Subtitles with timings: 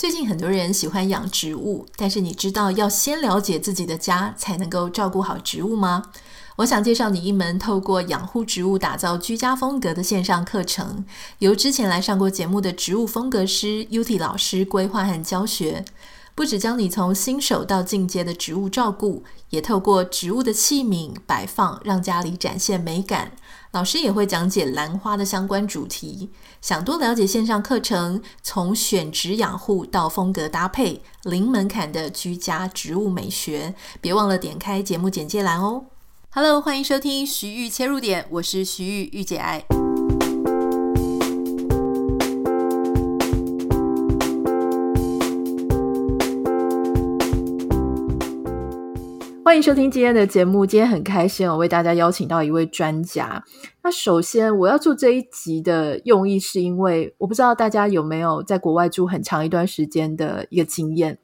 [0.00, 6.04] 最近很多人喜欢养植物，但是你知道要先了解自己的家，才能够照顾好植物吗？
[6.56, 11.04] 我想介绍你一门透过养护植物打造居家风格的线上课程，
[11.40, 15.84] 由之前来上过节目的植物风格师 UT 老师规划和教学。
[16.34, 23.32] 不只教你从新手到进阶的植物照顾，也透过植物的器皿摆放，让家里展现美感。
[23.72, 26.30] 老师也会讲解兰花的相关主题。
[26.60, 35.84] 想多了解线上课程，从选植养护到风格搭配，零门槛的居家植物美学，别忘了点开节目简介栏哦。
[36.30, 39.89] Hello，欢迎收听徐玉切入点，我是徐玉玉姐爱。
[49.50, 50.64] 欢迎收听今天的节目。
[50.64, 53.42] 今天很开心，我为大家邀请到一位专家。
[53.82, 61.18] 那首先，我要做这一集的用意，是因为我不知道大家有没有在国外住很长一段时间的一个经验。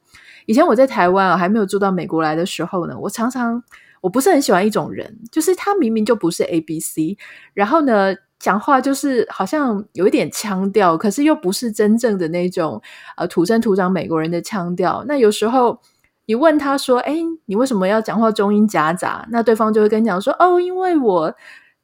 [0.45, 3.63] 以前我在台湾啊，还没有住到美国来的时候呢，我常常
[4.01, 7.15] 我不是很喜欢一种人，就是他明明就不是 ABC，
[7.53, 12.81] 然后呢，讲话就是好像有一点腔调，可是又不是真正的那种
[13.15, 15.05] 呃土生土长美国人的腔调。
[15.07, 15.79] 那有时候。
[16.27, 21.33] 你问他说：“哎，你为什么要讲话中英夹杂？”那对方就会跟你讲说：“哦，因为我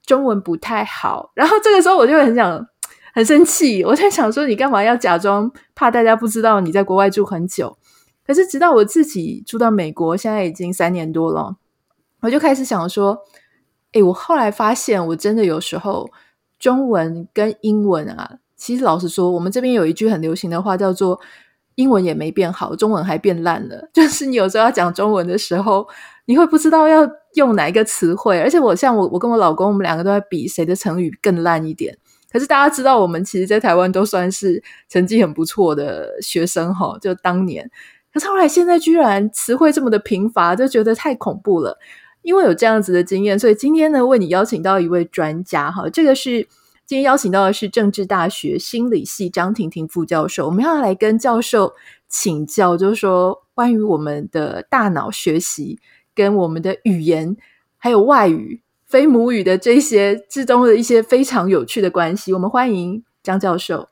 [0.05, 2.67] 中文不太好。”然后这个时候我就会很想
[3.13, 7.77] 很生气，我在想说：“你干嘛要假装怕大家不知道你在国外住很久？”
[8.27, 11.55] 可是直到我自己住到美国，现在已经三年多了，
[12.19, 13.19] 我就开始想说
[13.93, 16.09] ：“哎，我后来发现，我真的有时候
[16.59, 21.21] 中文跟英文啊，其实老实说，我们这边有一句很流行的话叫做。”
[21.75, 23.87] 英文也没变好，中文还变烂了。
[23.93, 25.87] 就是你有时候要讲中文的时候，
[26.25, 28.39] 你会不知道要用哪一个词汇。
[28.39, 31.97] 而且我像我，我跟我老公，我们两个都在比谁的成语更烂一点。
[32.31, 36.97] 可是大家知道，我们其实，在台湾都算是成绩很不错的学生哈。
[37.01, 37.69] 就当年，
[38.13, 41.77] 可是后来现在居然词汇这么的贫乏，就觉得太恐怖了。
[42.21, 46.47] 因为有这样子的经验，所以今天呢，为你邀请到一位专家哈，这个是。
[46.85, 51.73] 今天邀请到的是政治大学心理系张婷婷副教授，我们要来跟教授
[52.09, 55.79] 请教，就是说关于我们的大脑学习
[56.13, 57.37] 跟我们的语言
[57.77, 62.33] 还有外语非母语的这些之中的一些非常有趣的关系。
[62.33, 63.87] 我们欢迎张教授。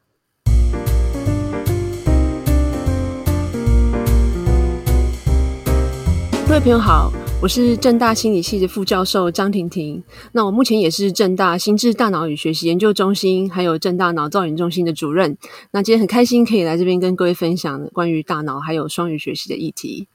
[6.46, 7.20] 各位朋友好。
[7.41, 10.03] 我是正大心理系的副教授张婷婷，
[10.34, 15.35] 那我目前也是正大心智大脑与学习研究中心，还有正大脑造影中心的主任。
[15.72, 20.07] 那今天很开心可以来这边跟各位分享关于大脑还有双语学习的议题。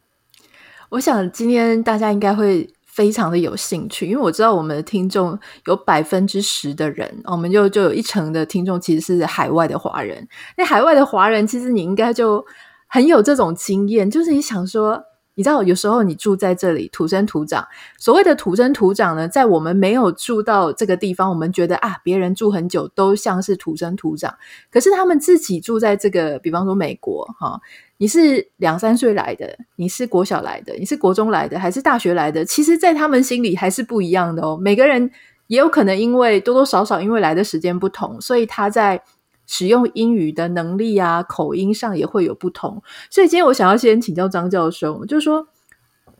[0.91, 10.29] 我想今天大家应该会非常的有兴趣，因为我知道我们的听众有百分之十的人，我们就就有一成的听众其实是海外的华人。
[10.57, 12.47] 那海外的华人其实你应该就
[12.87, 15.03] 很有这种经验，就是你想说。
[15.37, 17.69] 你知道，有时候你住在这里，土生土长。
[17.99, 24.35] 所谓的土生土长呢，在我们没有住到这个地方，我们觉得啊，别人住很久都像是土生土长。
[24.71, 27.61] 可是他们自己住在这个，比方说美国，哈，
[27.99, 32.43] 你是两三岁来的，你是国小来的，你是国中来的，还是大学来的？
[32.43, 34.57] 其实，在他们心里还是不一样的哦。
[34.59, 35.11] 每个人
[35.49, 39.03] 也有可能因为多多少少因为来的时间不同，所以他在。
[39.47, 42.83] 使用英语的能力啊，口音上也会有不同。
[43.11, 45.47] 所以今天我想要先请教张教授，就是说，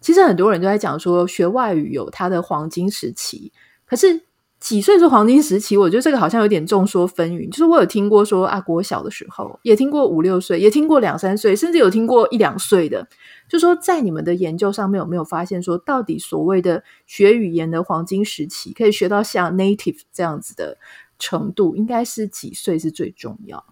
[0.01, 3.53] 其实很多人都在讲说，学外语有它的黄金时期。
[3.85, 4.23] 可是
[4.59, 5.77] 几岁是黄金时期？
[5.77, 7.51] 我觉得这个好像有点众说纷纭。
[7.51, 13.07] 就是我有听过说啊，国小的时候，也听过五六岁，也听过两三岁，甚至有听过一两岁的。
[13.49, 20.79] 就说，在你们的研究上面有没有发现说，到底所谓的学语言的黄金时期，可以学到像 native 这样子的？
[21.19, 23.65] 程度应该是几岁是最重要？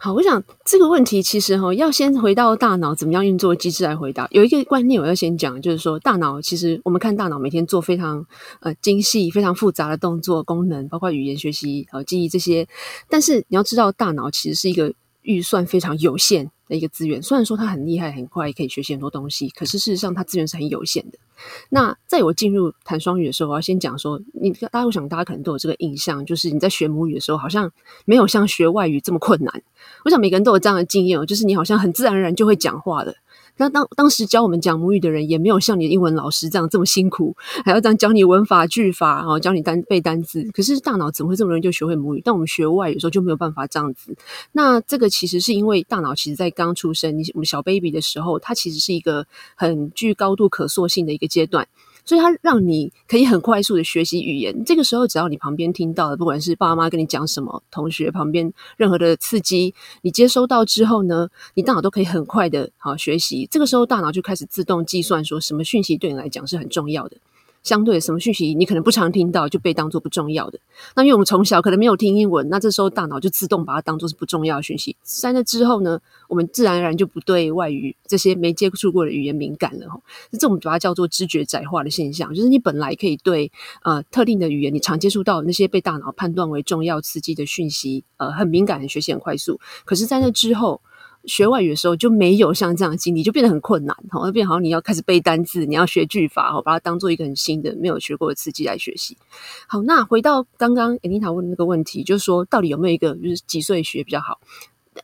[0.00, 4.28] 好，我想这个问题其实哈，要先回到大脑怎么样运作机制来回答。
[4.30, 8.24] 有一个观念我要先讲，就是说大脑其实我们看大脑每天做非常
[8.60, 12.68] 呃精细、非常复杂的动作功能，包括语言学习、呃记忆这些。
[13.08, 17.22] 但是你要知道，大脑其实是一个预算非常有限的一个资源。
[17.22, 21.18] 虽然说他很厉害、很快，可以学习很多东西，可是事实上他资源是很有限的。
[21.70, 27.70] 那在我进入谈双语的时候，我要先讲说，你大家我想大家可能都有这个印象，就是你在学母语的时候，好像
[28.04, 29.62] 没有像学外语这么困难。
[30.04, 33.14] 我想每个人都有这样的经验，就是你好像很自然而然就会讲话了。
[33.58, 40.48] 那当当时教我们讲母语的人，也没有像你的英文老师这样这么辛苦，还要这样教你文法句法，然后教你单背单字。
[40.52, 42.22] 可是大脑怎么会这么容易就学会母语？
[42.24, 44.16] 但我们学外语的时候就没有办法这样子。
[44.52, 51.66] 那这个其实是因为大脑其实在刚出生，你我们小 baby 的时候，它其实是一个很具高度可塑性的一个阶段。
[52.08, 54.64] 所以它让你可以很快速的学习语言。
[54.64, 63.46] 这个时候，只要你旁边听到的，不管是爸妈跟你讲什么，同学旁边任何的刺激，你接收到之后呢，你大脑都可以很快的好学习。
[63.50, 67.18] 这个时候，大脑就开始自动计算说什么讯息对你来讲是很重要的。
[67.62, 70.58] 相对什么讯息你可能不常听到，就被当作不重要的。
[70.94, 74.96] 那因为我们从小可能没有听英文，那这时候大脑就自动把它当作是不重要的讯息。
[75.02, 80.00] 在那之后呢，我们自然而然就不对外语这些没接触过的语言敏感了哈。
[80.30, 83.50] 这这我们把它叫做知觉窄化的现象，就是你本来可以对
[83.82, 89.60] 呃特定的语言，你常接触到那些被大脑判断为重要刺激的讯息，呃很敏感，很学习很快速。
[89.84, 90.80] 可是，在那之后。
[91.28, 99.16] 学外语的时候就没有像这样的经历，就变得很困难，好，就变好像你要开始背单字，你要学句法，好，把它当做一个很新的、没有学过的刺激来学习。
[99.68, 104.40] 好，那回到刚刚 Anita 问的那个问题，就是说到底有没有一个就是几岁学比较好？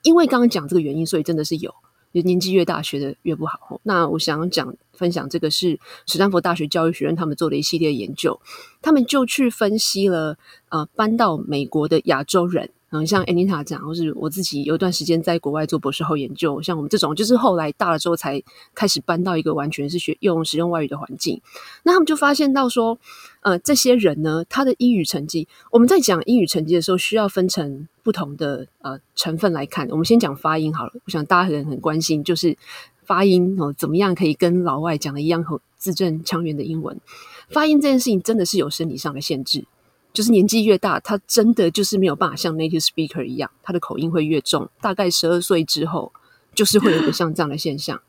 [0.03, 1.73] 因为刚刚讲这个原因，所以真的是有，
[2.11, 3.81] 年纪越大学的越不好。
[3.85, 8.41] 那我想讲分享这个是史丹佛大学教育学院他们做的一系列研究，
[8.83, 10.37] 他们就去分析了
[10.71, 12.71] 呃搬到美国的亚洲人。
[12.95, 18.41] 嗯，像 Anita 讲，或是我自己有一段时间在国外做博士后研究，像我们这种，就是后来大了之后才
[18.73, 21.41] 开始搬到一个完全是学用使用外语的环境。
[21.83, 22.97] 那他们就发现到说，
[23.41, 29.89] 呃，这些人呢，他的英语成绩，我们在讲英语成绩的时候，需要分成不同的呃成分来看。
[29.89, 32.57] 我们先讲发音好了，我想大家可能很关心，就是
[33.03, 37.01] 发音哦，怎么样可以跟老外讲的一样，和字正腔圆的英文。
[37.49, 39.65] 发音这件事情真的是有生理上的限制。
[40.15, 44.71] 就是年纪越大，他真的就是没有办法像 native speaker 一样，他的口音会越重。
[44.81, 46.13] 大概十二岁之后，
[46.55, 48.01] 就是会有一个像这样的现象。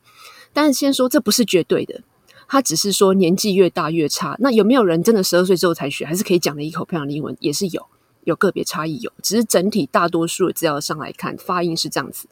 [0.53, 2.01] 但是先说这不是绝对的，
[2.47, 4.37] 他只是说年纪越大越差。
[4.39, 7.35] 那有没有人真的十二岁之后才学，还是可以讲的一口漂亮的英文？
[7.39, 7.83] 也是有，
[8.23, 12.27] 有个别差异有，只是整体大多数的资料上来看，发音是这样子。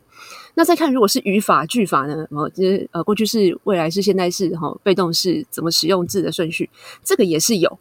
[0.53, 2.27] 那再看如果是语法句法呢？
[2.29, 6.69] 哦，就是呃过去式、未来式、现在式、哈被动式怎么使用字的顺序，
[7.03, 7.79] 这个也是有。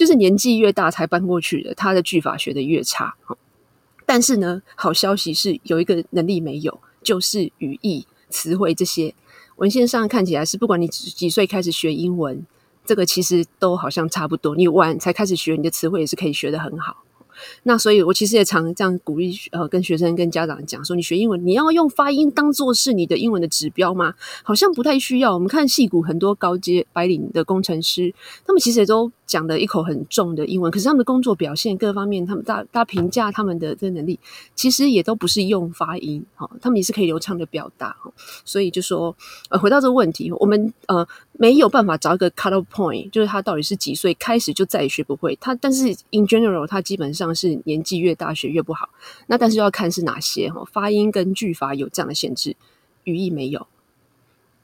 [0.00, 3.14] 就是年纪越大才搬过去的，他的句法学的越差。
[4.06, 9.14] 但是呢，好消息是有一个能力没有，就是语义、词汇这些
[9.56, 12.46] 文献上看起来是，不管你几岁开始学英文，
[12.86, 14.56] 这个其实都好像差不多。
[14.56, 17.04] 你晚才开始学，你的词汇也是可以学得很好。
[17.62, 24.14] 那所以，我其实也常这样鼓励呃，跟学生、跟家长讲说，你学英文，你要用发音当做是你的英文的指标吗？
[24.42, 25.32] 好像不太需要。
[25.32, 28.12] 我们看戏骨很多高阶白领的工程师，
[28.46, 34.18] 他们其实也都讲的一口很重的英文，可是他们的工作表现各方面，他们大大评价他们的这能力，
[34.56, 38.12] 其实也都不是用发音，哈，他们也是可以流畅的表达，哈。
[38.44, 39.14] 所以就说，
[39.48, 41.06] 呃，回到这个问题，我们呃。
[41.40, 48.90] 没有办法找一个 cut-off point，就是他到底是几岁开始就再也学不会他，但是 in general，他基本上是年纪越大学越不好。
[49.26, 52.54] 那但是要看是哪些哈，发音跟句法有这样的限制，
[53.04, 53.66] 语义没有。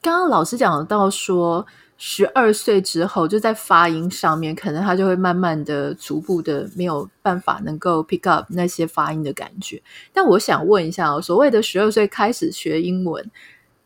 [0.03, 1.67] 刚刚老师讲到说，
[1.99, 9.83] 十二岁之后就在发音上面，可能他就会慢慢的、逐步的没有办法能够 pick up 那些发音的感觉。
[10.13, 13.31] 但我想问一下，所谓的十二岁开始学英文。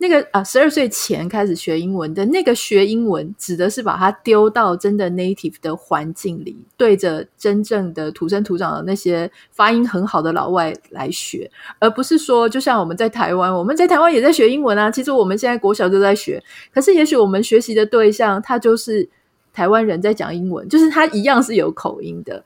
[0.02, 14.90] 那个啊，十二岁前开始学英文的那个学英文，指的是把它丢到真的 native 的环境里，对着真正的土生土长的那些发音很好的老外来学，而不是说，就像我们在台湾，我们在台湾也在学英文啊。
[14.90, 16.42] 其实我们现在国小就在学，
[16.72, 19.06] 可是也许我们学习的对象他就是
[19.52, 22.42] 台湾人在讲英文，就是他一样是有口音的。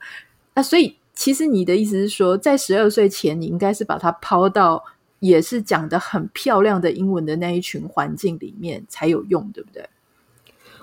[0.55, 4.83] 那所以，其实你的意思是说，在十二岁前，你应该是把它抛到。
[5.27, 9.89] 也是讲的很漂亮的英文的那一群环境里面才有用，对不对？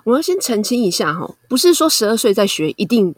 [0.05, 3.15] 我要先澄清一下哈，不是说十二岁再学一定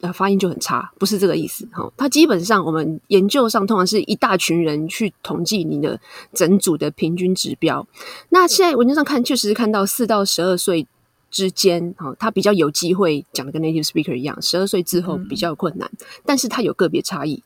[0.00, 1.88] 呃发音就很差，不是这个意思哈。
[1.96, 6.00] 它基本上我们研究上通常是一大群人去统计你的
[6.34, 7.86] 整组的平均指标。
[8.30, 10.84] 那现在文章上看，确实是看到四到十二岁
[11.30, 17.42] 之间哈，他比较有机会讲的跟 native speaker 一样，十二岁之后比较困难，嗯、但是它有个别差异。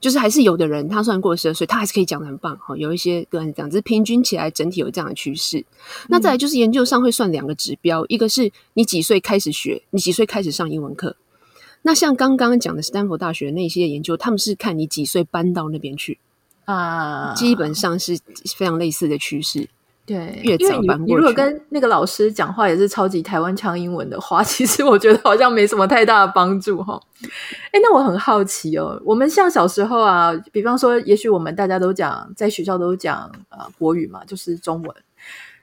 [0.00, 2.76] 就是还是有的人，他虽然过了十二岁，他还是可以讲的很棒哈。
[2.76, 5.58] 有一些个人这样，只是平均起来整体有这样的趋势。
[5.58, 5.66] 嗯、
[6.08, 11.16] 那再来就是研究上会算两个指标，一个是你几岁开始学，你几岁开始上英文课。
[11.82, 16.18] 那像刚刚讲的斯坦福大学那些研究，他们是看你几岁搬到那边去
[16.64, 18.18] 啊，基本上是
[18.56, 19.68] 非常类似的趋势。
[20.10, 27.00] 对，越早搬过去，你如果跟那个老师讲话也是超级台湾腔英文的话， 其实我觉得好像没什么太大的帮助哈。
[27.70, 34.92] 哎，那我很好奇哦，我们像小时候啊，比方说，也许我们大家都讲，在学校都讲呃国语嘛，就是中文。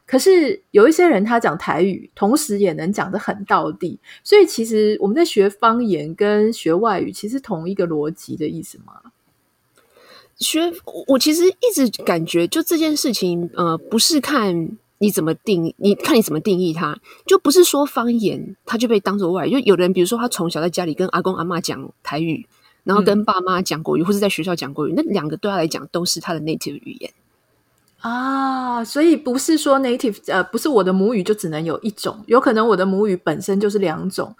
[0.05, 8.93] 可是有一些人他讲台语，同时也能讲得很到地，所以其实我们在学方言跟学外语，其实同一个逻辑的意思吗？
[10.39, 10.71] 学
[11.07, 15.73] 我其实一直感觉，就这件事情，呃，不是看你怎么定？
[15.77, 19.51] 你看你怎么定义它，就不是说方言，它就被当做外语。
[19.51, 22.47] 就有的人，比如说他从小在家里跟阿公阿妈讲台语，
[22.83, 27.11] 然后跟爸妈讲国语，或是在学校讲国语，那两个对他来讲都是他的 native 语言。
[28.01, 34.33] 啊，所以不是说 native 呃，不是我的母语就只能有一种，有可能我的母语本身就是两种。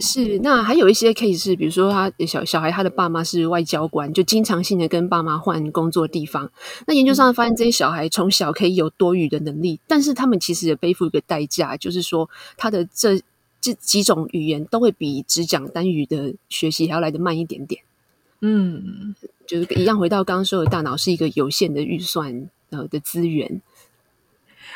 [0.00, 6.50] 是，那还有一些 case 是，比如说他小小孩，他的爸妈是外交官，就经常性的跟爸妈换工作地方。
[6.86, 13.20] 那研究上发现，这些小孩从小可以有多语的能力，但是他们其实也背负一个代价，就是说他的这
[13.60, 17.82] 这几种语言都会比只讲单语的学习还要来得慢一点点。
[18.40, 19.14] 嗯，
[19.46, 22.48] 就是一样，回到刚刚说的，大脑是一个有限的预算。
[22.88, 23.62] 的资源，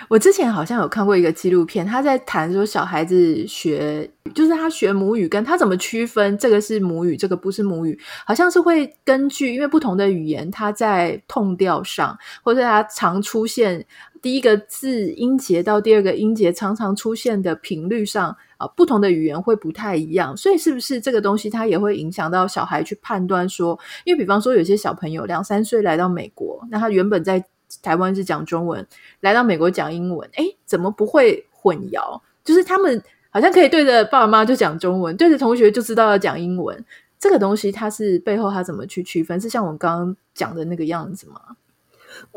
[0.08, 13.84] 我之前好像有看过一个纪录片，他在谈说小孩子学，就是他学母语，跟他怎么区分这个是母语，这个不是母语，好像是会根据因为不同的语言，它在痛调上，或者它常出现
[14.22, 27.44] 第一个字音节到第二个音节常常出现的频率上啊，不同的语言会不太一样，所以是不是这个东西它也会影响到小孩去判断说，因为比方说有些小朋友两三岁来到美国，那他原本在
[27.82, 28.86] 台湾是讲中文，
[29.20, 32.20] 来到美国讲英文，诶，怎么不会混淆？
[32.44, 36.84] 就是他们好像可以对着爸爸妈妈就讲中文，对着同学就知道要讲英文。
[37.18, 39.40] 这个东西它是背后它怎么去区分？
[39.40, 41.40] 是像我刚刚讲的那个样子吗？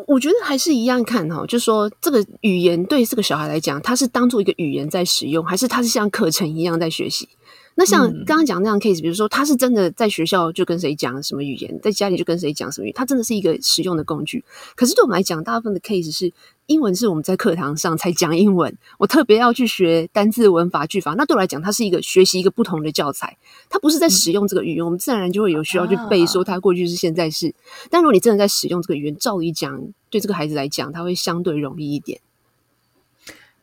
[0.08, 7.30] 我觉得还是一样看哈，就是说这个语言对这个小孩来讲，他是当做一个语言在使用，还是他是像课程一样在学习？
[7.76, 14.44] 那像刚刚讲那样 case，比如说他是真的在学校就跟谁讲什么语言，在家里就跟谁讲什么语言，他真的是一个实用的工具。
[14.76, 16.32] 可是对我们来讲，大部分的 case 是
[16.66, 21.14] 英文是我们在课堂上才讲英文，我特别要去学单字、文法、句法。
[21.18, 23.38] 那对我来讲，它是一个学习一个不同的教材，
[23.70, 27.54] 它不是在使用这个语言，我们自然而然就会有需要去背，说它过去是、现在是。
[27.90, 32.20] 但如果你真的在使用这个语言，照理讲，对这个孩子来讲，他会相对容易一点。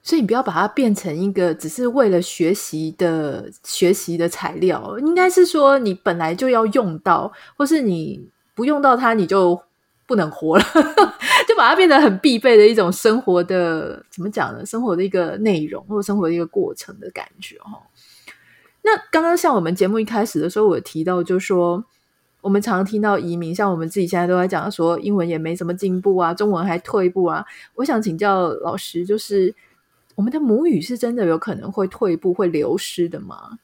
[0.08, 9.60] 所以你不要把它变成一个只是为了学习的学习的材料，应该是说你本来就要用到，或是你不用到它你就
[10.06, 10.64] 不能活了，
[11.46, 14.64] 就把它变得很必备的一种生活的，怎么讲呢？
[14.64, 17.84] 生活的一个内容或者生活的一个过程的感觉哦。
[18.80, 21.84] 那刚刚像我们节目一开始的时候，我提到就是说，
[22.40, 27.44] 我们常常听到移民，像我们自己现在都在讲说，英文也没什么进步啊，中文还退步啊。
[27.74, 29.54] 我想请教老师，就是。
[30.18, 33.60] 我们的母语是真的有可能会退步、会流失的吗？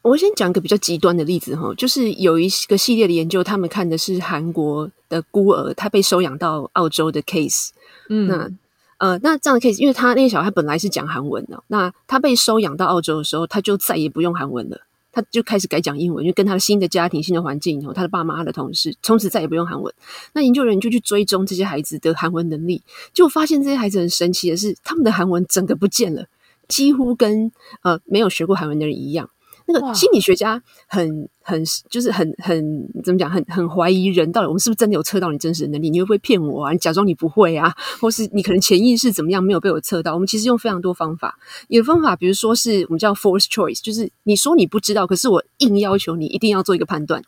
[0.00, 7.68] 我先讲一个比较极端的例子哈，就是有一个系列的研究，他们看的是韩国的孤儿，他被收养到澳洲的 case。
[8.08, 8.50] 嗯，那
[8.96, 14.80] 呃，那这样的 case，因为他那个小孩本来是讲韩文的，那他被收养到澳洲的时候，他就再也不用韩文了。
[15.12, 19.92] 他就开始改讲英文，就跟他的新的家庭、新的环境以后，他的爸妈、他的同事，从此再也不用韩文。
[20.32, 26.26] 那研究人员就去追踪这些孩子的韩文能力，就发现这些孩子很神奇的是，他们的韩文整个不见了，
[26.68, 27.50] 几乎跟
[27.82, 29.30] 呃没有学过韩文的人一样。
[29.72, 35.90] 那个心理学家很很就是很很怎么讲，很很怀疑人到底我们是不是真的有测到你真实的能力？
[35.90, 36.72] 你会不会骗我啊？
[36.72, 37.74] 你假装你不会啊？
[38.00, 40.14] 或是你可能潜意识怎么样没有被我测到？
[40.14, 47.22] 我们其实用非常多方法，有方法，比如说是我们叫 force choice，就是你说你不知道，可是我硬要求你一定要做一个判断。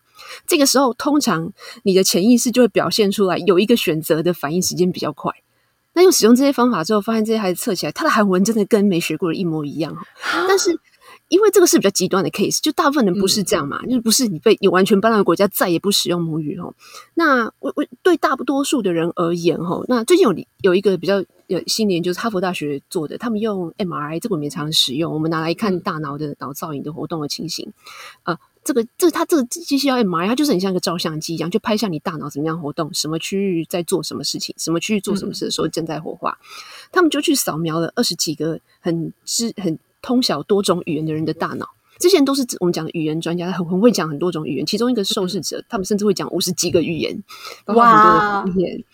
[0.47, 5.33] 这个时候，通常你的潜意识就会表现出来有一个选择的反应时间比较快。
[5.95, 9.97] 那用使用这些方法之后，发现这些孩子测起来，他的韩文真的跟没学过的一模一样，
[10.49, 10.79] 但是。
[11.33, 16.75] 因为这个是比较极端的 case，就大部分人不是这样嘛，嗯、就是不是你被你完全搬到国家再也不使用母语哦。
[17.15, 27.73] 那我我对大多数的人而言哈，那最近有有一个比较有新的研究，是哈佛大学做的，他们用 MRI 这个我们也常使用，我们拿来看大脑的脑造影的活动的情形
[28.25, 28.39] 啊。
[28.63, 36.39] 这个这它这个机器叫 MRI，它就是很像一个照相机一样，就拍下你大脑怎么样活动，什么区域在做什么事情，什么区域做什么事的时候正在活化。
[36.43, 36.45] 嗯、
[36.93, 39.79] 他们就去扫描了二十几个很知很。
[40.03, 41.69] 通晓多种语言的人的大脑，
[41.99, 44.67] 这些人都是我们讲的语言专家，他很很会讲很多种语言。
[44.67, 47.23] 其中一个受试者，他们甚至会讲五十几个语言，
[47.65, 48.85] 包括很多的语言。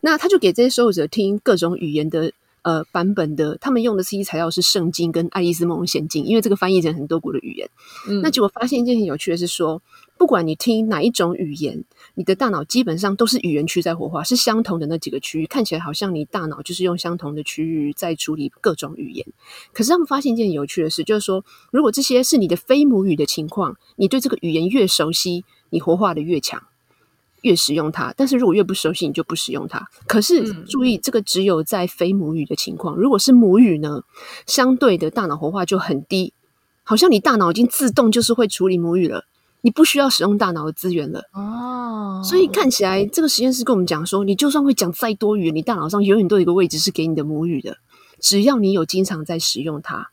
[0.00, 7.68] 那他就给这些受试者听各种语言的呃版本的，他们用的 CD 材料是《圣经》跟《爱丽丝梦游仙境》，因为这个翻译成很多国的语言。
[8.08, 9.82] 嗯、那结果发现一件很有趣的是说，
[10.22, 11.82] 不管你听哪一种语言。
[12.14, 19.26] 你的大脑基本上都是语言区在活化，是相同的那几个区域，看起来好像你大脑就是用相同的区域在处理各种语言。
[19.72, 26.62] 可是他们发现一件很有趣的事，就是说，如果这些是你的非母语的情况，你对这个语言越熟悉，你活化的越强，
[27.40, 29.88] 越使用它；但是如果越不熟悉，你就不使用它。
[30.06, 34.02] 可是注意，这个只有在非母语的情况，如果是母语呢，
[34.46, 36.32] 相对的大脑活化就很低，
[36.84, 39.24] 好像你大脑已经自动就是会处理母语了。
[39.62, 47.78] 你不需要使用大脑的资源了哦，所以看起来这个实验室跟我们讲说，你就算会讲再多语言，你大脑上永远都有一个位置是给你的母语的。
[48.20, 50.10] 只要你有经常在使用它，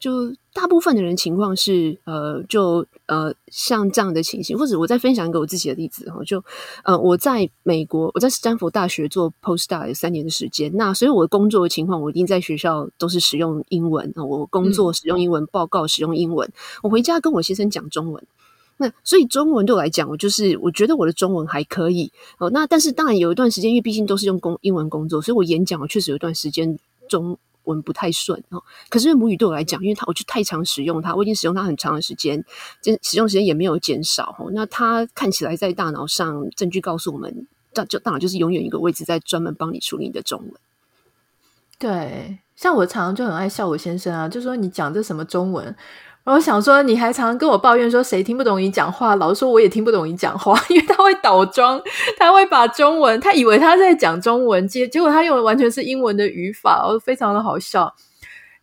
[0.00, 6.44] 就大部分的人情况是，呃，就呃，像这样的情形，或者我再分享一个我自己的例子哈，就
[6.82, 16.52] 呃，我在美国，我在斯坦福大学做 postdoc 有三年的时间，那所以我的工作的情况，我一定在学校都是使用英文，我工作使用英文，报告使用英文，
[16.82, 18.24] 我回家跟我先生讲中文。
[18.82, 22.50] 那所以中文对我来讲，我就是我觉得我的中文还可以哦。
[22.50, 26.76] 那但是当然有一段时间，因为毕竟都是用工英文工作，所以我演讲我确实有一段时间
[27.08, 28.62] 中文不太顺哦。
[28.88, 32.44] 可是母语对我来讲，因为它我就太常使用它，我已经使用它很长的时间，
[32.80, 34.50] 这使用时间也没有减少哦。
[34.52, 40.52] 那它看起来在大脑上证据告诉我们，大就大脑就是永远一个位置在专门帮你处理你的中文。
[41.78, 45.74] 对，像我常常就很爱笑我先生啊，就说你讲这什么中文。
[46.24, 51.82] 我想说，你还常常跟我抱怨说谁听不懂你讲话，老是说我也听不懂你讲话， 因为他会倒装，
[52.16, 57.92] 他会把中文，他以为他在讲中文，结结果他用的完全是英文的语法，哦，非常的好笑。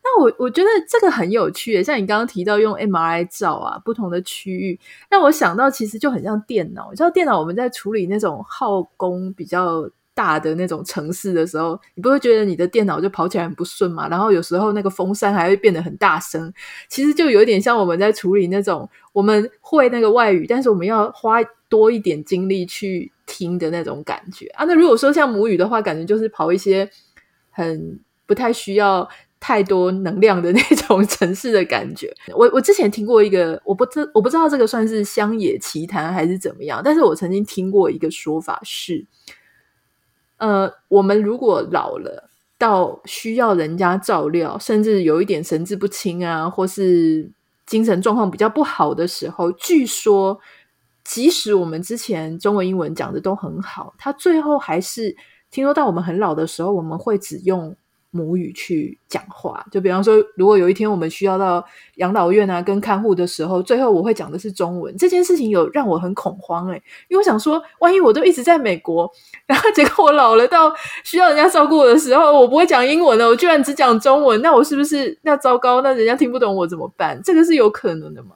[0.01, 9.89] 那我我觉得这个很有趣，像你刚刚提到用 MRI 照啊，不同的区域，让我想到其实就很像电脑，你知道电脑我们在处理那种耗工比较。
[10.19, 14.09] 大的那种城市的时候，你不会觉得你的电脑就跑起来很不顺嘛？
[14.09, 16.53] 然后有时候那个风扇还会变得很大声，
[16.89, 21.37] 其实就有点像我们在处理那种我们会那个外语，但是我们要花
[21.69, 24.65] 多一点精力去听的那种感觉啊。
[24.65, 26.89] 那如果说像母语的话，感觉就是跑一些
[27.49, 29.07] 很不太需要
[29.39, 32.13] 太多能量的 那种城市的感觉。
[32.35, 39.05] 我我之前听过一个，我不知我不知道这个算是乡野奇谈还是怎么样，但是我曾经听过一个说法是。
[40.39, 47.31] 呃，我们如果老了到需要人家照料，甚至有一点神志不清啊，或是
[47.65, 50.39] 精神状况比较不好的时候，据说，
[51.03, 55.15] 即使我们之前中文、英文讲的都很好，他最后还是
[55.51, 57.75] 听说到我们很老的时候，我们会只用。
[58.11, 61.63] 母语去讲话，就比方说，如果有一天我们需要到
[61.95, 64.95] 养老院啊，跟看护的时候，最后我会讲的是中文。
[64.97, 69.09] 这件事情有让我很恐慌诶、因为我想说，万一我都一直在美国，
[69.45, 70.73] 然后结果我老了到
[71.03, 75.81] 需要人家照顾我的时候，我不会讲英文了，我居然只讲中文，那我是不是那糟糕？
[75.81, 77.21] 那人家听不懂我怎么办？
[77.23, 78.35] 这个是有可能的吗？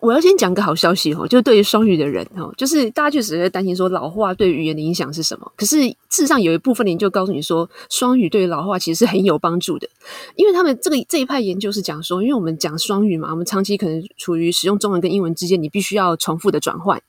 [0.00, 5.52] 我要先讲个好消息哦，就是对于双语的人哦，就是大家确实会担心说老化对语言的影响是什么。
[5.54, 9.86] 可是事实上有一部分研究告诉你说，双语对于老化其实是很有帮助的，
[10.36, 17.00] 因为他们这个这一派研究是讲说，因为我们讲双语嘛，我们长期可能处于使用中文跟英文之间，你必须要重复的转换。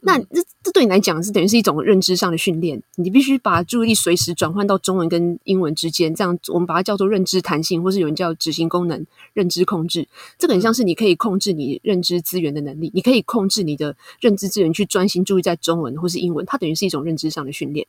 [0.00, 10.08] 那这这对你来讲是等于是一种认知上的训练，你必须把注意力随时转换到中文跟英文之间，这样我们把它叫做认知弹性，或是有人叫执行功能、认知控制。
[10.38, 17.84] 这个很像是你可以控制你认知资源的能力，你可以控制你的认知资源去专心注意在中文或是英文，它等于是一种认知上的训练。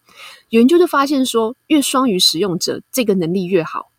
[0.49, 3.91] 有研究就发现说，越双语使用者这个能力越好，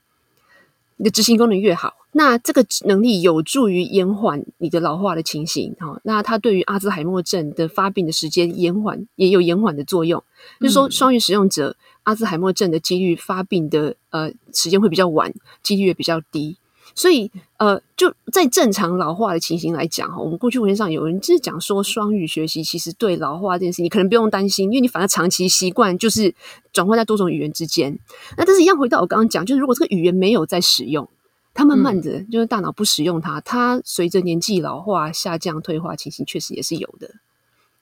[0.96, 5.76] 你的执行功能越好，那这个能力有助于延缓你的老化的情形。
[5.78, 10.22] 哈，那它对于阿兹海默症的发病的时间延缓也有延缓的作用。
[10.60, 16.56] 就是说，双语使用者阿兹海默症的几率发病的呃时间会比较晚，几率也比较低。
[16.94, 26.34] 所以，呃，就在正常老化的情形来讲哈，我们过去文献上有人就是讲说，双语学习其实对老化这件事情，你可能不用担心，因为你反而长期习惯就是
[26.72, 27.98] 转换在多种语言之间。
[28.36, 31.08] 那但是，一样回到我刚刚讲，就是如果这个语言没有在使用，
[31.54, 37.10] 它慢慢的就是大脑不使用它，它随着年纪老化下降退化情形，确实也是有的。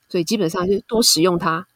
[0.08, 1.66] 所以基本上就是多使用它，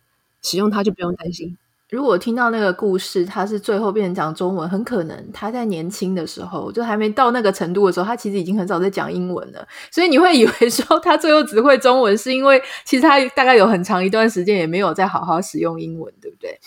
[0.42, 1.56] 使用它就不用担心。
[1.94, 9.64] 如果听到那个故事，他是最后变成讲中文，很可能他在年轻的时候，就还没到那个程度的时候，他其实已经很少在讲英文了。
[9.92, 16.58] 所以你会以为说他最后只会中文，是因为其实他大概有很长一段时间也没有在好好使用英文，对不对？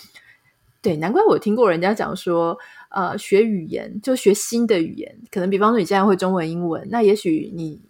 [0.80, 2.56] 对，难怪我听过人家讲说，
[2.88, 7.82] 呃，学语言就学新的语言，可能比方说你现在会中文、英文，那也许你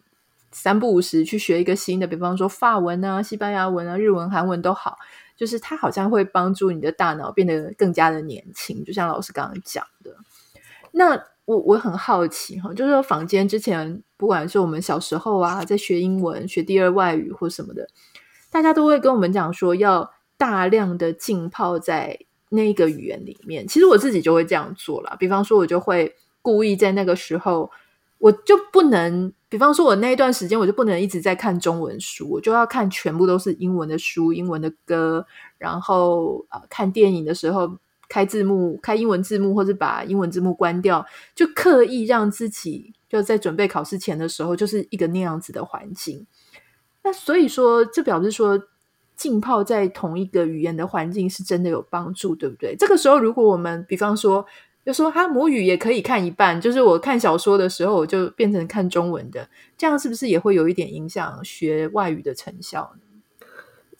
[0.50, 4.96] 三不五时去学一个新的，比方说法文啊、西班牙文啊、日文、韩文都好。
[5.38, 10.14] 就是它好像会帮助你的大脑变得更加的年轻，就像老师刚刚讲的。
[10.90, 17.88] 那我我很好奇哈，就是说坊间之前不管是我们小时候啊，在学英文、学第二外语或什么的，
[18.50, 23.66] 大家都会跟我们讲说要大量的浸泡在那个语言里面。
[23.68, 27.70] 其实我自己就会这样做了，比方说，我就会故意在那个时候。
[28.18, 35.24] 我就不能，比方说，我那一段时间我就不能一直在看中文书，我就要看全部都是英文的书、英文的歌，
[35.56, 37.78] 然后啊、呃，看电影的时候
[38.08, 46.26] 开字幕、开英文字幕，或者把英文字幕关掉，就刻意让自己就在准备考试前的时候，就是一个那样子的环境。
[47.04, 48.60] 那所以说，这表示说，
[49.14, 52.74] 浸泡在同一个语言的环境是真的有帮助，对不对？
[52.76, 54.44] 这个时候，如果我们比方说。
[54.88, 59.46] 就说他母语也可以看一半，就是我看小说的时候，我就变成看中文的，
[59.76, 62.90] 这样是不是也会有一点影响学外语的成效？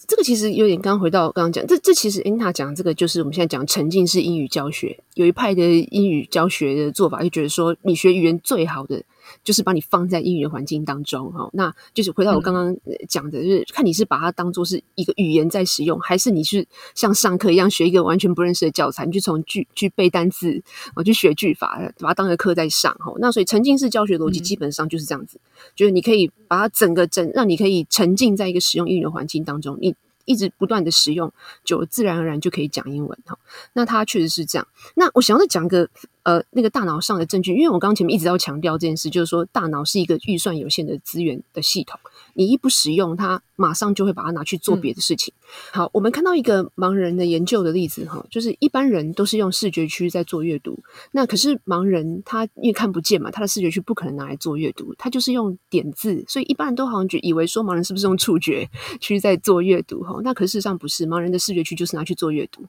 [0.07, 9.03] 这个其实有点，刚回到刚刚讲，这这其实 Anita 讲这个就是我们现在讲沉浸式英语教学，有一派的英语教学的做法，就觉得说你学语言最好的。
[9.45, 12.77] 就是把你放在英语的环境当中，哈，那就是回到我刚刚
[13.09, 20.63] 讲的，就是看你是把它当做是一个语言在使用，还是你是像上课一样学一个完全不认识的教材，你去从句去背单词，
[20.95, 23.13] 我去学句法，把它当个课在上，哈。
[23.19, 25.41] 那所以沉浸式教学逻辑基本上就是这样子，
[25.75, 29.95] 就是你可以把它整个整，让你可以沉浸在一个使用英语的环境当中，你。
[30.25, 31.33] 一直不断的使用，
[31.65, 33.39] 就自然而然就可以讲英文哈。
[33.73, 34.69] 那它确实是这样。
[34.95, 35.89] 那我想要再讲个
[36.29, 41.99] 呃那个大脑上的证据，因为我刚刚前面一直要强调这件事，就是说大脑是一个预算有限的资源的系统，
[42.35, 45.33] 你一不使用它，马上就会把它拿去做别的事情。
[45.33, 50.79] 嗯、好，我们看到一个盲人的研究的例子哈，就是一般人都是用视觉区在做阅读，
[51.13, 58.69] 那可是盲人他因为看不见嘛，他的视觉区不可能拿来做阅读，他就是用点字，所以一般人都好像就以为说盲人是不是用触觉
[59.01, 60.21] 区在做阅读哈。
[60.23, 62.63] 那可是事实上不是，盲人的视觉区就是拿去做阅读，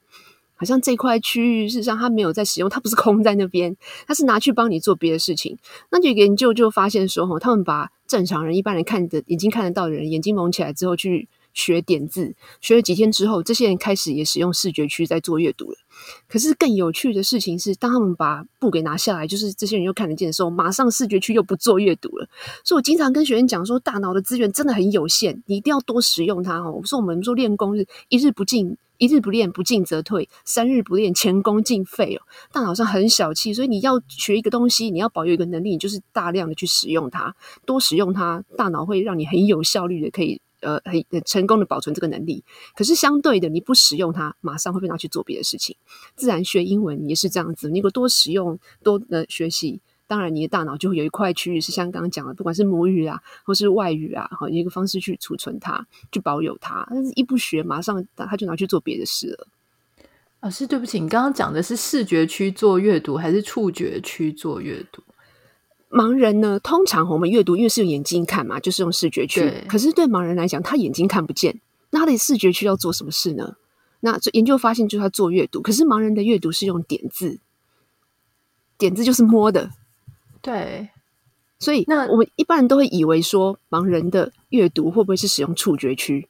[0.60, 3.74] 好像这块区域事实上他没有在使用，他不是空在那边，
[4.06, 5.58] 他是拿去帮你做别的事情。
[5.90, 15.78] 那这个研究就发现说，哈，他们把正常人、一般人看的眼睛看得到的人，眼睛蒙起来之后去学点字，学了几天之后，这些人开始也使用视觉区在做阅读了。
[16.28, 22.28] 可是更有趣的事情是，当他们把布给拿下来，就是这些人又看得见的时候，马上视觉区又不做阅读了。
[22.66, 26.72] 所以我经常跟学生讲说，大脑的资源真的很有限，你一定要多使用它哦。
[26.72, 32.22] 我说我们说练功是一日不进，一日不练不进则退，三日不练前功尽废哦。
[32.54, 37.36] 大脑上很小气，所以你要学一个东西，你要保有一个能力，你就是大量的去使用它，
[37.66, 40.40] 多使用它，大脑会让你很有效率的可以。
[40.62, 42.44] 呃，很成功的保存这个能力，
[42.76, 45.78] 可是相对的，你不使用它，马上会被拿去做别的事情。
[46.18, 49.80] 自然学英文也是这样子，你如果多使用、多呃学习，
[50.10, 56.84] 当然你的大脑就会有一块区域是像刚刚讲的，不管是母语啊，或是外语啊，哈，一个方式去储存它，去保有它。
[56.90, 59.48] 但是一不学，马上他就拿去做别的事了。
[60.42, 65.04] 老师，对不起，你刚刚讲的是视觉区做阅读，还是触觉区做阅读？
[65.92, 69.54] 盲人呢，通常我们阅读，因为是用眼睛看嘛，就是用视觉区。
[69.68, 73.56] 可是对盲人来讲，他眼睛看不见，那他的视觉区要做什么事呢？
[74.00, 75.62] 那这研究发现，就是他做阅读。
[75.62, 77.40] 可是盲人的阅读是用点字，
[78.78, 79.72] 点字就是摸的。
[80.42, 80.90] 对，
[81.60, 86.28] 所以那我们一般人都会以为说，盲人的阅读会不会是使用触觉区？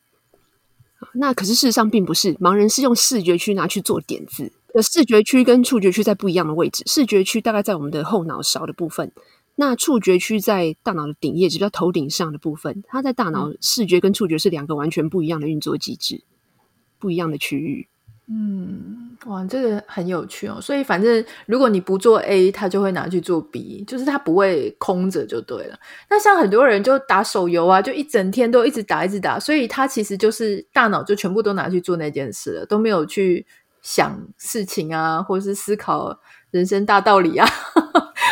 [1.13, 4.51] 那可是事实上并不是，盲人是用视觉区拿去做点字。
[4.71, 9.11] 的视觉区跟触觉区在不一样的位置，视觉区大概在我们的后脑勺的部分。
[9.55, 12.83] 那触觉区在大脑的顶叶，就叫头顶上的部分。
[12.87, 16.21] 它在大脑视觉跟触觉是两个完全不一样的运作机制，
[16.99, 17.87] 不一样的区域。
[18.27, 20.59] 嗯，哇，这个很有趣哦。
[20.61, 25.77] 所以反正如果你不做 A，它就会拿去做 B，就是它不会空着就对了。
[26.09, 33.45] 那像很多人就打手游啊，就一整天都一直打一直打，所以他其实就是大脑就全部都拿去做那件事了，都没有去
[33.81, 36.19] 想事情啊，或者是思考
[36.51, 37.47] 人生大道理啊。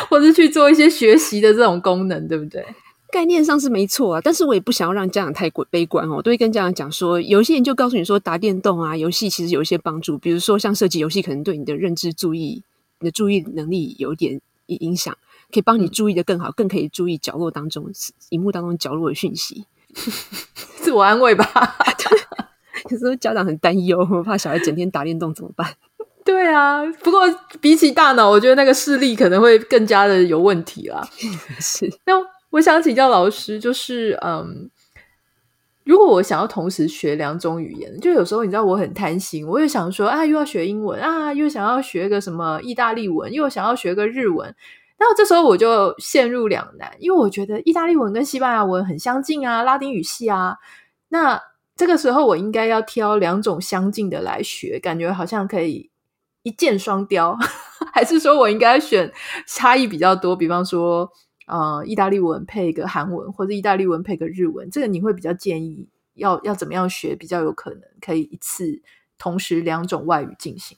[0.10, 2.63] 或者去做一些学习的这种功能，对不对？
[3.12, 6.15] 概念上是没错啊，但是我也不想要让家长太过悲观哦。
[6.17, 12.63] 我都会跟家长讲说，有些人就告诉你说，打电动啊，游戏其实有一些帮助，比如说像设计游戏，可能对你的认知、注意、
[13.00, 15.17] 你的注意能力有点影响，
[15.52, 17.89] 可以帮你注意的更好，嗯、更可以注意角落当中、
[18.30, 19.65] 荧幕当中角落的讯息，
[20.82, 21.48] 自我安慰吧。
[22.91, 25.74] 有时候家长很担忧，我怕小孩整天打电动怎么办？
[26.24, 27.22] 对啊，不过
[27.62, 31.08] 比起大脑，我觉得那个视力可能会更加的有问题啦。
[31.60, 32.13] 是，那
[32.52, 34.70] 我想请教老师，就是嗯，
[35.84, 44.48] 如果我想要同时学两种语言，就有时候你知道我很贪心，我又想说啊，又要学英文啊，又想要学个什么意大利文，又想要学个日文，
[44.98, 50.58] 然后这时候我就陷入两难，因为我觉得意大利文跟西班牙文很相近啊，拉丁语系啊，
[51.10, 51.42] 那
[51.76, 55.92] 这个时候我应该要挑两种相近的来学，感觉好像可以。
[56.44, 57.38] 一箭双雕，
[57.94, 59.12] 还是说我应该选
[59.46, 60.34] 差异比较多？
[60.34, 61.12] 比方说，
[61.48, 68.82] 呃，意大利文配一个韩文，或者意大利文配个日文，这个你会比较建议要要怎么样学，比较有可能可以一次
[69.18, 70.78] 同时两种外语进行？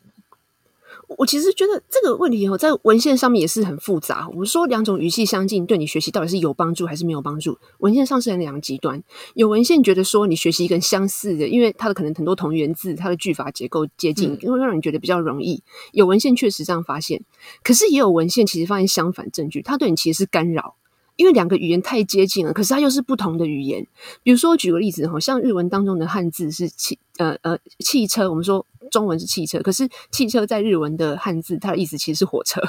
[1.18, 4.28] 我其实觉得这个问题哦，在文献上面也是很复杂。
[4.32, 7.58] 我们说两种语气相近，对你学习到底是有帮助还是没有帮助？
[7.80, 9.04] 文献上是很两极端。
[9.34, 15.56] 有文献觉得说，你学习一个相似的，因为它的可能很多同源字，它的句法结构接近，会让你觉得比较容易。
[15.56, 17.24] 嗯、有文献确实这样发现，
[17.64, 20.76] 可是也有文献其实发现相反证据，它对你其实是干扰。
[21.20, 23.86] 因为两个语言太接近了，可是它又是不同的语言。
[24.24, 32.62] 比如说，举个例子，好像日文当中的汉字是汽呃呃汽车，我们说中文是汽车，可是汽车在日文的汉字，它的意思其实是火车。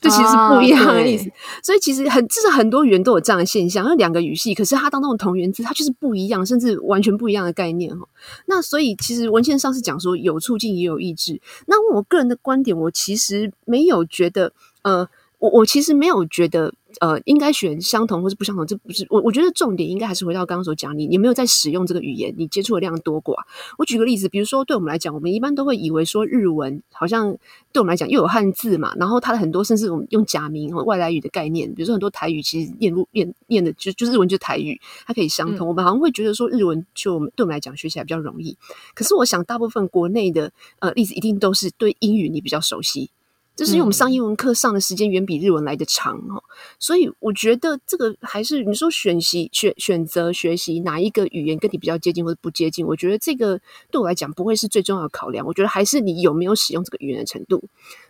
[0.00, 8.06] 这其实是不一样的意思，啊、所以其实很，这是很多语言都有这样的现象，因为两个语系，可是它当中的同源字，它就是不一样，甚至完全不一样的概念哈。
[8.46, 11.40] 那所以其实文献上是讲说有促进也有抑制。
[11.66, 15.08] 那我个人的观点，我其实没有觉得，呃，
[15.44, 16.72] 我我其实没有觉得。
[17.00, 19.20] 呃，应该选相同或是不相同，这不是我。
[19.22, 23.34] 我觉得重点应该还是回到刚刚所讲，你有没有在使用这个语言，你接触的量多寡。
[23.78, 27.36] 我举个例子，比如说对我们来讲，我们一般都会以为说日文好像
[27.72, 35.66] 对我们来讲又有汉字嘛，然后它的很多甚至我们用假名和外来语的概念，比如说很多台语其实念入念念的就就是日文就是台语，它可以相通。
[35.66, 38.56] 嗯、我们好像会觉得说日文就对我们来讲学起来比较容易，
[38.94, 43.10] 可是我想大部分国内的呃例子一定都是对英语你比较熟悉。
[43.56, 46.42] 就是因为我们上英文课上的时间远比日文来的长哈，
[46.78, 55.46] 所以我觉得这个还是你说选习选选择学习哪一个语言跟你比较接近或者不接近，我觉得这个对我来讲不会是最重要的考量。
[55.46, 57.62] 我觉得还是你有没有使用这个语言的程度。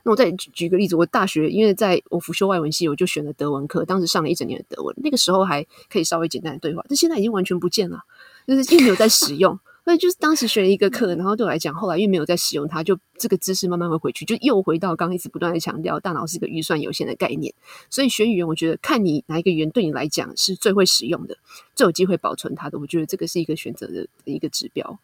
[0.02, 8.00] 那我再举举个例子，我大学因为在我辅修外文系，我就选了德文课，当时上了一整年的德文，那个时候还可以稍微简单的对话，但现在已经完全不见了，
[8.46, 9.58] 就是并没有在使用。
[9.84, 17.52] 所以就是当时学了一个课，然后对我来讲，后来又没有再使用它，就这个知识慢慢会回去，就又回到刚刚一直不断的强调，大脑是一个预算有限的概念。
[17.90, 21.36] 所以学语言，我觉得看你哪一个语言对你来讲是最会使用的，
[21.74, 24.98] 最有机会保存它的，我觉得这个是一个选择的一个指标。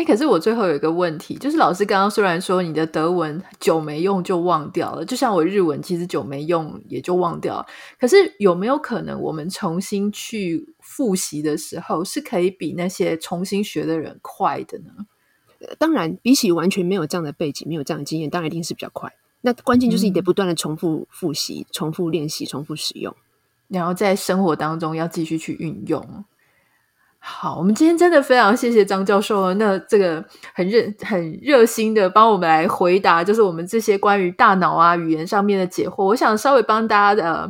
[0.00, 7.66] 哎，可是我最后有一个问题，就是老师刚刚虽然说你的德文久没用就忘掉了，就像我日文其实久没用也就忘掉了，
[7.98, 14.90] 可是有没有可能我们重新去复习的时候，是可以比那些重新学的人快的呢？
[15.78, 19.12] 当然，比起完全没有这样的背景、没有这样的经验，当然一定是比较快。
[19.42, 23.14] 那关键就是你得不断的重复复习、嗯、重复练习、重复使用，
[23.68, 26.24] 然后在生活当中要继续去运用。
[27.22, 36.02] 好，我们今天真的非常谢谢张教授，那这个很热、很热心的帮我们来回答，就是我们这些关于大脑啊、语言上面的解惑。
[36.04, 37.48] 我想稍微帮大家的、呃、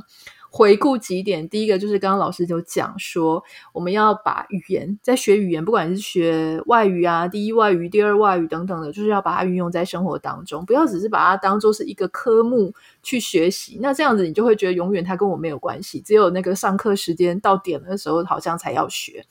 [0.50, 1.48] 回顾几点。
[1.48, 13.78] 第一个就是刚刚老师就讲说，我们要把语言在学语言，不管是学外语啊、第一外语、第二外语等等的，就是要把它运用在生活当中，不要只是把它当做是一个科目去学习。
[13.80, 19.24] 那这样子你就会觉得永远它跟我没有关系，只有那个上课时间到点的时候，好像才要学。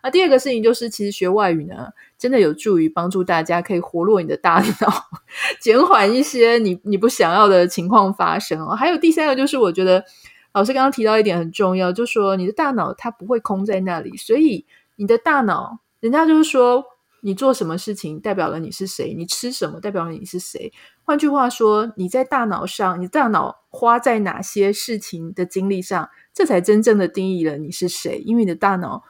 [0.00, 5.04] 啊第二个事情就是，其实学外语呢，真的有助于帮助大家可以活络你的大脑，
[5.60, 8.74] 减缓一些你你不想要的情况发生哦。
[8.74, 10.04] 还有第三个就是，我觉得
[10.52, 14.64] 老师刚刚提到一点很重要，就说你的大脑它不会空在那里，所以
[14.96, 16.84] 你的大脑，人家就是说，
[17.22, 20.72] 你做什么事情代表了你是谁，你吃什么代表了你是谁。
[21.02, 29.02] 换句话说，你在大脑上，你大脑花在哪些事情的精力上，这才真正的定义了你是谁，因为你的大脑。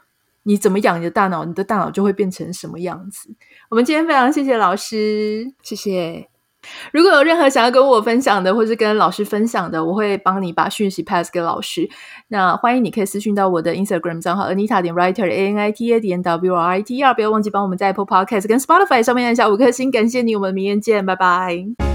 [0.48, 3.28] 你怎么养你的大脑，你的大脑就会变成什么样子。
[3.68, 6.26] 我们今天非常谢谢老师，谢谢。
[6.90, 11.86] 如果有任何想要跟我分享的，或是跟老师分享的，我会帮你把讯息 pass 给老师。
[12.28, 16.96] 那欢迎你可以私讯到我的 Instagram 账号 Anita 点 Writer A N I T A 点 W R I T
[16.96, 20.34] E R，不要忘记帮我们在 Apple Podcast 跟 Spotify 上面按下五颗星，感谢你。
[20.34, 21.87] 我们明天见，拜拜。